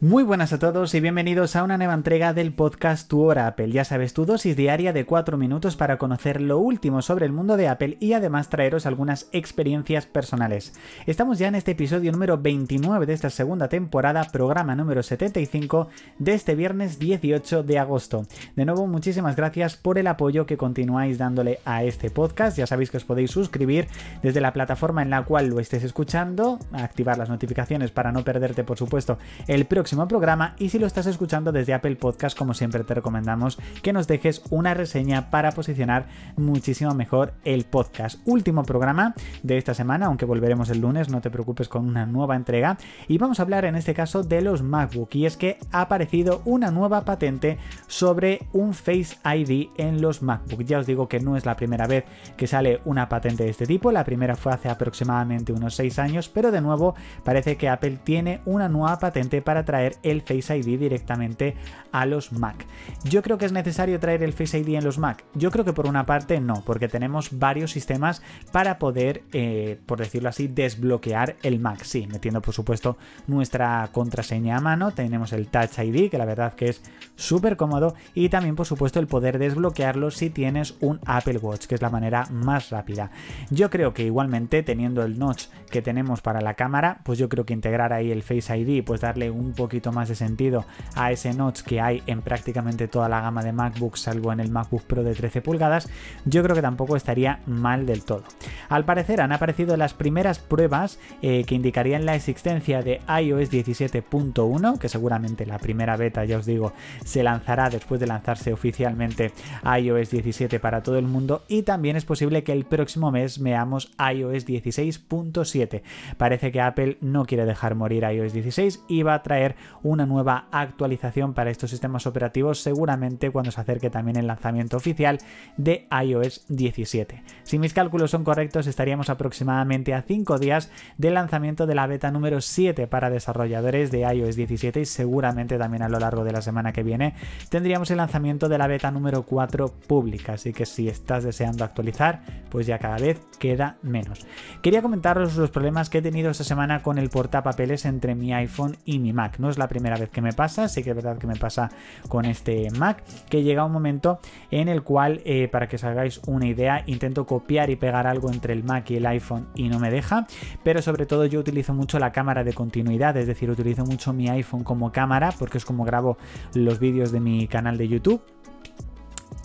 [0.00, 3.72] Muy buenas a todos y bienvenidos a una nueva entrega del podcast Tu Hora Apple.
[3.72, 7.56] Ya sabes, tu dosis diaria de 4 minutos para conocer lo último sobre el mundo
[7.56, 10.72] de Apple y además traeros algunas experiencias personales.
[11.06, 15.88] Estamos ya en este episodio número 29 de esta segunda temporada, programa número 75
[16.20, 18.24] de este viernes 18 de agosto.
[18.54, 22.56] De nuevo, muchísimas gracias por el apoyo que continuáis dándole a este podcast.
[22.56, 23.88] Ya sabéis que os podéis suscribir
[24.22, 28.62] desde la plataforma en la cual lo estés escuchando, activar las notificaciones para no perderte,
[28.62, 29.18] por supuesto,
[29.48, 33.58] el próximo programa y si lo estás escuchando desde Apple Podcast, como siempre te recomendamos
[33.82, 38.20] que nos dejes una reseña para posicionar muchísimo mejor el podcast.
[38.26, 42.36] Último programa de esta semana, aunque volveremos el lunes, no te preocupes con una nueva
[42.36, 42.76] entrega.
[43.08, 46.42] Y vamos a hablar en este caso de los MacBook y es que ha aparecido
[46.44, 50.64] una nueva patente sobre un Face ID en los MacBook.
[50.64, 52.04] Ya os digo que no es la primera vez
[52.36, 56.28] que sale una patente de este tipo, la primera fue hace aproximadamente unos 6 años,
[56.28, 60.78] pero de nuevo parece que Apple tiene una nueva patente para traer el Face ID
[60.78, 61.56] directamente
[61.92, 62.66] a los Mac.
[63.04, 65.24] Yo creo que es necesario traer el Face ID en los Mac.
[65.34, 69.98] Yo creo que por una parte no, porque tenemos varios sistemas para poder, eh, por
[69.98, 71.82] decirlo así, desbloquear el Mac.
[71.84, 74.92] Sí, metiendo por supuesto nuestra contraseña a mano.
[74.92, 76.82] Tenemos el Touch ID, que la verdad que es
[77.16, 77.94] súper cómodo.
[78.14, 81.90] Y también por supuesto el poder desbloquearlo si tienes un Apple Watch, que es la
[81.90, 83.10] manera más rápida.
[83.50, 87.44] Yo creo que igualmente teniendo el notch que tenemos para la cámara, pues yo creo
[87.44, 91.12] que integrar ahí el Face ID, pues darle un poco poquito más de sentido a
[91.12, 94.84] ese notch que hay en prácticamente toda la gama de MacBooks, salvo en el MacBook
[94.84, 95.90] Pro de 13 pulgadas,
[96.24, 98.24] yo creo que tampoco estaría mal del todo.
[98.70, 104.78] Al parecer han aparecido las primeras pruebas eh, que indicarían la existencia de iOS 17.1,
[104.78, 106.72] que seguramente la primera beta, ya os digo,
[107.04, 109.32] se lanzará después de lanzarse oficialmente
[109.78, 113.92] iOS 17 para todo el mundo y también es posible que el próximo mes veamos
[113.98, 115.82] iOS 16.7.
[116.16, 120.46] Parece que Apple no quiere dejar morir iOS 16 y va a traer una nueva
[120.50, 125.18] actualización para estos sistemas operativos seguramente cuando se acerque también el lanzamiento oficial
[125.56, 127.22] de iOS 17.
[127.42, 132.10] Si mis cálculos son correctos estaríamos aproximadamente a 5 días del lanzamiento de la beta
[132.10, 136.42] número 7 para desarrolladores de iOS 17 y seguramente también a lo largo de la
[136.42, 137.14] semana que viene
[137.48, 142.22] tendríamos el lanzamiento de la beta número 4 pública, así que si estás deseando actualizar
[142.50, 144.26] pues ya cada vez queda menos.
[144.62, 148.76] Quería comentaros los problemas que he tenido esta semana con el portapapeles entre mi iPhone
[148.84, 151.18] y mi Mac no es la primera vez que me pasa, sí que es verdad
[151.18, 151.70] que me pasa
[152.08, 154.20] con este Mac, que llega un momento
[154.50, 158.30] en el cual, eh, para que os hagáis una idea, intento copiar y pegar algo
[158.30, 160.26] entre el Mac y el iPhone y no me deja,
[160.62, 164.28] pero sobre todo yo utilizo mucho la cámara de continuidad, es decir, utilizo mucho mi
[164.28, 166.18] iPhone como cámara, porque es como grabo
[166.54, 168.22] los vídeos de mi canal de YouTube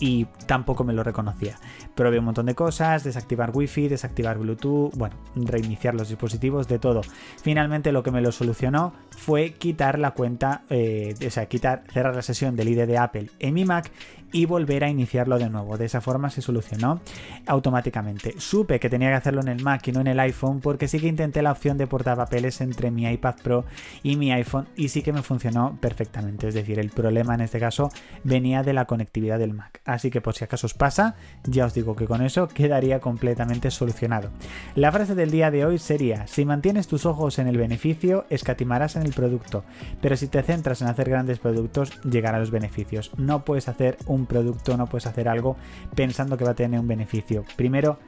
[0.04, 1.58] y tampoco me lo reconocía.
[1.94, 7.00] Probé un montón de cosas, desactivar Wi-Fi, desactivar Bluetooth, bueno, reiniciar los dispositivos, de todo.
[7.42, 12.14] Finalmente lo que me lo solucionó fue quitar la cuenta, eh, o sea, quitar, cerrar
[12.14, 13.90] la sesión del ID de Apple en mi Mac
[14.34, 15.78] y volver a iniciarlo de nuevo.
[15.78, 17.00] De esa forma se solucionó
[17.46, 18.34] automáticamente.
[18.38, 20.98] Supe que tenía que hacerlo en el Mac y no en el iPhone porque sí
[20.98, 23.64] que intenté la opción de portapapeles entre mi iPad Pro
[24.02, 26.48] y mi iPhone y sí que me funcionó perfectamente.
[26.48, 27.90] Es decir, el problema en este caso
[28.24, 29.80] venía de la conectividad del Mac.
[29.94, 33.70] Así que por si acaso os pasa, ya os digo que con eso quedaría completamente
[33.70, 34.30] solucionado.
[34.74, 38.96] La frase del día de hoy sería, si mantienes tus ojos en el beneficio, escatimarás
[38.96, 39.64] en el producto,
[40.00, 43.12] pero si te centras en hacer grandes productos, llegarán los beneficios.
[43.16, 45.56] No puedes hacer un producto, no puedes hacer algo
[45.94, 47.44] pensando que va a tener un beneficio.
[47.56, 47.98] Primero,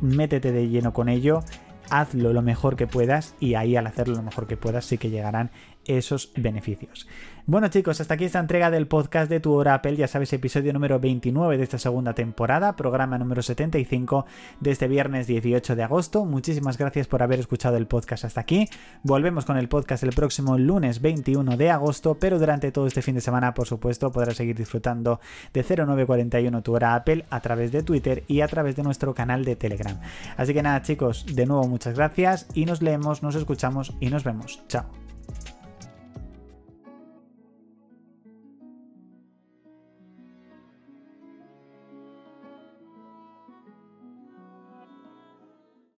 [0.00, 1.42] métete de lleno con ello,
[1.90, 5.10] hazlo lo mejor que puedas y ahí al hacerlo lo mejor que puedas sí que
[5.10, 5.50] llegarán
[5.88, 7.08] esos beneficios.
[7.46, 10.74] Bueno chicos, hasta aquí esta entrega del podcast de Tu Hora Apple, ya sabes, episodio
[10.74, 14.26] número 29 de esta segunda temporada, programa número 75
[14.60, 16.26] de este viernes 18 de agosto.
[16.26, 18.68] Muchísimas gracias por haber escuchado el podcast hasta aquí.
[19.02, 23.14] Volvemos con el podcast el próximo lunes 21 de agosto, pero durante todo este fin
[23.14, 25.18] de semana, por supuesto, podrás seguir disfrutando
[25.54, 29.46] de 0941 Tu Hora Apple a través de Twitter y a través de nuestro canal
[29.46, 29.98] de Telegram.
[30.36, 34.24] Así que nada chicos, de nuevo muchas gracias y nos leemos, nos escuchamos y nos
[34.24, 34.60] vemos.
[34.66, 35.07] Chao.